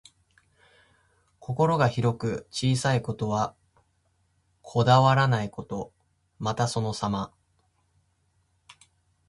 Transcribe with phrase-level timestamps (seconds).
[1.39, 3.55] 心が広く、小さいことには
[4.63, 5.93] こだわらないこと。
[6.39, 7.31] また、そのさま。